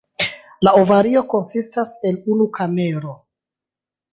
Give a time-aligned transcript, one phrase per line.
[0.67, 3.17] La ovario konsistas el unu kamero.